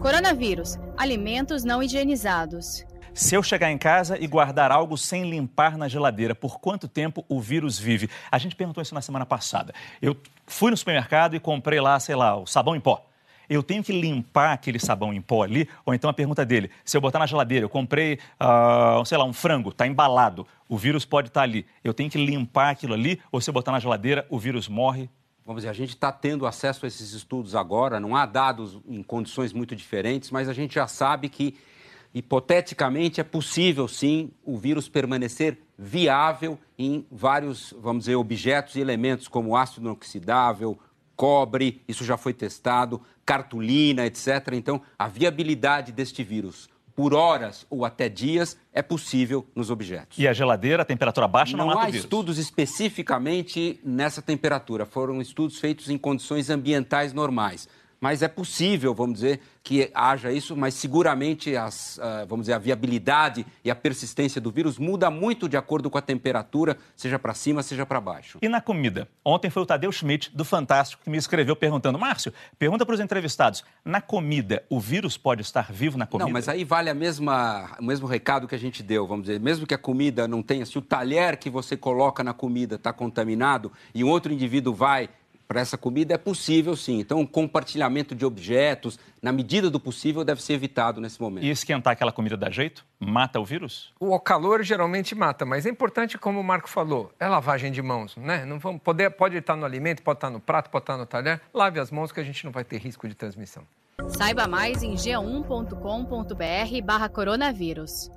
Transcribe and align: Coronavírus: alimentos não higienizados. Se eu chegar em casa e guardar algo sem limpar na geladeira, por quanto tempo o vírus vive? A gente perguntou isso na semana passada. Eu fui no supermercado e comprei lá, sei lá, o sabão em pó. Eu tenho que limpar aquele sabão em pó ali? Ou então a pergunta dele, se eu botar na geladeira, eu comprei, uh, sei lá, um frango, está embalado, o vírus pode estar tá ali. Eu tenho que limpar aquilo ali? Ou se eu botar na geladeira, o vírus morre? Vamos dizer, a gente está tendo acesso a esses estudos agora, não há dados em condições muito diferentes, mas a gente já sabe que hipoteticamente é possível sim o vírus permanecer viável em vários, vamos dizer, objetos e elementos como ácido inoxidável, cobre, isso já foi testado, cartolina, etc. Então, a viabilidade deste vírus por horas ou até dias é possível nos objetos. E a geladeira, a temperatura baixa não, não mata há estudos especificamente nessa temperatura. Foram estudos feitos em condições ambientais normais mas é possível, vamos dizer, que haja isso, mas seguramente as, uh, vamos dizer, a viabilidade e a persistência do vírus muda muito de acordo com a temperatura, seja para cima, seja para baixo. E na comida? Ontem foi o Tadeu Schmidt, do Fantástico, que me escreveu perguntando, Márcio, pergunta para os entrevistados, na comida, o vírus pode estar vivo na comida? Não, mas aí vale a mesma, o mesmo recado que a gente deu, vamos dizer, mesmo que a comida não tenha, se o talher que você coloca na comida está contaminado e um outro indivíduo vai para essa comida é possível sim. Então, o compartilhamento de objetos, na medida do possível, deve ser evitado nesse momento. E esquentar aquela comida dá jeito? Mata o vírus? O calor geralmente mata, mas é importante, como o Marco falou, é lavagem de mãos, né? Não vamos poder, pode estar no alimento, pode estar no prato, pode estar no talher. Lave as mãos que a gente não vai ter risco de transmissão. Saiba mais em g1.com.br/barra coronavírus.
Coronavírus: 0.00 0.78
alimentos 0.96 1.62
não 1.62 1.82
higienizados. 1.82 2.86
Se 3.12 3.34
eu 3.34 3.42
chegar 3.42 3.70
em 3.70 3.76
casa 3.76 4.16
e 4.18 4.26
guardar 4.26 4.72
algo 4.72 4.96
sem 4.96 5.28
limpar 5.28 5.76
na 5.76 5.88
geladeira, 5.88 6.34
por 6.34 6.58
quanto 6.58 6.88
tempo 6.88 7.24
o 7.28 7.38
vírus 7.38 7.78
vive? 7.78 8.08
A 8.30 8.38
gente 8.38 8.56
perguntou 8.56 8.80
isso 8.80 8.94
na 8.94 9.02
semana 9.02 9.26
passada. 9.26 9.74
Eu 10.00 10.16
fui 10.46 10.70
no 10.70 10.76
supermercado 10.76 11.36
e 11.36 11.40
comprei 11.40 11.80
lá, 11.80 12.00
sei 12.00 12.14
lá, 12.14 12.34
o 12.36 12.46
sabão 12.46 12.74
em 12.74 12.80
pó. 12.80 13.04
Eu 13.48 13.62
tenho 13.62 13.82
que 13.82 13.92
limpar 13.92 14.52
aquele 14.52 14.78
sabão 14.78 15.12
em 15.12 15.20
pó 15.20 15.42
ali? 15.42 15.68
Ou 15.84 15.92
então 15.92 16.08
a 16.08 16.14
pergunta 16.14 16.46
dele, 16.46 16.70
se 16.84 16.96
eu 16.96 17.00
botar 17.00 17.18
na 17.18 17.26
geladeira, 17.26 17.64
eu 17.64 17.68
comprei, 17.68 18.18
uh, 18.40 19.04
sei 19.04 19.18
lá, 19.18 19.24
um 19.24 19.32
frango, 19.32 19.70
está 19.70 19.86
embalado, 19.86 20.46
o 20.68 20.78
vírus 20.78 21.04
pode 21.04 21.28
estar 21.28 21.40
tá 21.40 21.44
ali. 21.44 21.66
Eu 21.82 21.92
tenho 21.92 22.08
que 22.08 22.16
limpar 22.16 22.70
aquilo 22.70 22.94
ali? 22.94 23.20
Ou 23.30 23.40
se 23.40 23.50
eu 23.50 23.54
botar 23.54 23.72
na 23.72 23.80
geladeira, 23.80 24.24
o 24.30 24.38
vírus 24.38 24.68
morre? 24.68 25.10
Vamos 25.50 25.62
dizer, 25.62 25.70
a 25.70 25.72
gente 25.72 25.88
está 25.88 26.12
tendo 26.12 26.46
acesso 26.46 26.86
a 26.86 26.88
esses 26.88 27.12
estudos 27.12 27.56
agora, 27.56 27.98
não 27.98 28.14
há 28.14 28.24
dados 28.24 28.80
em 28.86 29.02
condições 29.02 29.52
muito 29.52 29.74
diferentes, 29.74 30.30
mas 30.30 30.48
a 30.48 30.52
gente 30.52 30.76
já 30.76 30.86
sabe 30.86 31.28
que 31.28 31.56
hipoteticamente 32.14 33.20
é 33.20 33.24
possível 33.24 33.88
sim 33.88 34.30
o 34.44 34.56
vírus 34.56 34.88
permanecer 34.88 35.58
viável 35.76 36.56
em 36.78 37.04
vários, 37.10 37.74
vamos 37.80 38.04
dizer, 38.04 38.14
objetos 38.14 38.76
e 38.76 38.80
elementos 38.80 39.26
como 39.26 39.56
ácido 39.56 39.88
inoxidável, 39.88 40.78
cobre, 41.16 41.82
isso 41.88 42.04
já 42.04 42.16
foi 42.16 42.32
testado, 42.32 43.02
cartolina, 43.26 44.06
etc. 44.06 44.52
Então, 44.52 44.80
a 44.96 45.08
viabilidade 45.08 45.90
deste 45.90 46.22
vírus 46.22 46.70
por 47.00 47.14
horas 47.14 47.66
ou 47.70 47.86
até 47.86 48.10
dias 48.10 48.58
é 48.74 48.82
possível 48.82 49.46
nos 49.54 49.70
objetos. 49.70 50.18
E 50.18 50.28
a 50.28 50.34
geladeira, 50.34 50.82
a 50.82 50.84
temperatura 50.84 51.26
baixa 51.26 51.56
não, 51.56 51.66
não 51.66 51.74
mata 51.74 51.86
há 51.86 51.88
estudos 51.88 52.36
especificamente 52.36 53.80
nessa 53.82 54.20
temperatura. 54.20 54.84
Foram 54.84 55.18
estudos 55.18 55.58
feitos 55.58 55.88
em 55.88 55.96
condições 55.96 56.50
ambientais 56.50 57.14
normais 57.14 57.66
mas 58.00 58.22
é 58.22 58.28
possível, 58.28 58.94
vamos 58.94 59.16
dizer, 59.16 59.40
que 59.62 59.90
haja 59.94 60.32
isso, 60.32 60.56
mas 60.56 60.72
seguramente 60.74 61.54
as, 61.54 61.98
uh, 61.98 62.26
vamos 62.26 62.44
dizer, 62.44 62.54
a 62.54 62.58
viabilidade 62.58 63.44
e 63.62 63.70
a 63.70 63.74
persistência 63.74 64.40
do 64.40 64.50
vírus 64.50 64.78
muda 64.78 65.10
muito 65.10 65.48
de 65.48 65.56
acordo 65.56 65.90
com 65.90 65.98
a 65.98 66.00
temperatura, 66.00 66.78
seja 66.96 67.18
para 67.18 67.34
cima, 67.34 67.62
seja 67.62 67.84
para 67.84 68.00
baixo. 68.00 68.38
E 68.40 68.48
na 68.48 68.60
comida? 68.60 69.06
Ontem 69.22 69.50
foi 69.50 69.62
o 69.62 69.66
Tadeu 69.66 69.92
Schmidt, 69.92 70.34
do 70.34 70.44
Fantástico, 70.44 71.02
que 71.04 71.10
me 71.10 71.18
escreveu 71.18 71.54
perguntando, 71.54 71.98
Márcio, 71.98 72.32
pergunta 72.58 72.86
para 72.86 72.94
os 72.94 73.00
entrevistados, 73.00 73.62
na 73.84 74.00
comida, 74.00 74.64
o 74.70 74.80
vírus 74.80 75.18
pode 75.18 75.42
estar 75.42 75.70
vivo 75.70 75.98
na 75.98 76.06
comida? 76.06 76.26
Não, 76.26 76.32
mas 76.32 76.48
aí 76.48 76.64
vale 76.64 76.88
a 76.88 76.94
mesma, 76.94 77.76
o 77.78 77.84
mesmo 77.84 78.06
recado 78.06 78.48
que 78.48 78.54
a 78.54 78.58
gente 78.58 78.82
deu, 78.82 79.06
vamos 79.06 79.26
dizer, 79.26 79.38
mesmo 79.38 79.66
que 79.66 79.74
a 79.74 79.78
comida 79.78 80.26
não 80.26 80.42
tenha, 80.42 80.64
se 80.64 80.78
o 80.78 80.82
talher 80.82 81.36
que 81.36 81.50
você 81.50 81.76
coloca 81.76 82.24
na 82.24 82.32
comida 82.32 82.76
está 82.76 82.92
contaminado 82.94 83.70
e 83.94 84.02
um 84.02 84.08
outro 84.08 84.32
indivíduo 84.32 84.72
vai 84.72 85.10
para 85.50 85.60
essa 85.60 85.76
comida 85.76 86.14
é 86.14 86.16
possível 86.16 86.76
sim. 86.76 87.00
Então, 87.00 87.20
o 87.20 87.26
compartilhamento 87.26 88.14
de 88.14 88.24
objetos, 88.24 89.00
na 89.20 89.32
medida 89.32 89.68
do 89.68 89.80
possível, 89.80 90.22
deve 90.22 90.40
ser 90.40 90.52
evitado 90.52 91.00
nesse 91.00 91.20
momento. 91.20 91.42
E 91.42 91.50
esquentar 91.50 91.92
aquela 91.92 92.12
comida 92.12 92.36
dá 92.36 92.48
jeito? 92.48 92.86
Mata 93.00 93.40
o 93.40 93.44
vírus? 93.44 93.92
O 93.98 94.16
calor 94.20 94.62
geralmente 94.62 95.12
mata, 95.12 95.44
mas 95.44 95.66
é 95.66 95.68
importante, 95.68 96.16
como 96.16 96.38
o 96.38 96.44
Marco 96.44 96.70
falou, 96.70 97.10
é 97.18 97.26
lavagem 97.26 97.72
de 97.72 97.82
mãos, 97.82 98.16
né? 98.16 98.44
Não 98.44 98.60
vamos 98.60 98.80
poder, 98.80 99.10
pode 99.10 99.36
estar 99.36 99.56
no 99.56 99.64
alimento, 99.64 100.04
pode 100.04 100.18
estar 100.18 100.30
no 100.30 100.38
prato, 100.38 100.70
pode 100.70 100.84
estar 100.84 100.96
no 100.96 101.04
talher. 101.04 101.40
Lave 101.52 101.80
as 101.80 101.90
mãos 101.90 102.12
que 102.12 102.20
a 102.20 102.24
gente 102.24 102.44
não 102.44 102.52
vai 102.52 102.62
ter 102.62 102.78
risco 102.78 103.08
de 103.08 103.16
transmissão. 103.16 103.64
Saiba 104.06 104.46
mais 104.46 104.84
em 104.84 104.94
g1.com.br/barra 104.94 107.08
coronavírus. 107.08 108.08